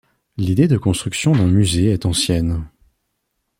L’idée 0.37 0.67
de 0.67 0.79
construction 0.79 1.33
d’un 1.33 1.45
musée 1.45 1.91
est 1.91 2.07
ancienne. 2.07 2.67